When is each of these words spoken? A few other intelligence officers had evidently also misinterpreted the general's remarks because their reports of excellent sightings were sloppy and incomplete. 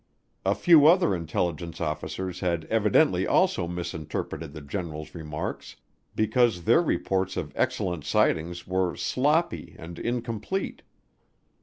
A 0.43 0.55
few 0.55 0.87
other 0.87 1.13
intelligence 1.15 1.79
officers 1.79 2.39
had 2.39 2.65
evidently 2.71 3.27
also 3.27 3.67
misinterpreted 3.67 4.51
the 4.51 4.59
general's 4.61 5.13
remarks 5.13 5.75
because 6.15 6.63
their 6.63 6.81
reports 6.81 7.37
of 7.37 7.53
excellent 7.55 8.03
sightings 8.03 8.65
were 8.65 8.95
sloppy 8.95 9.75
and 9.77 9.99
incomplete. 9.99 10.81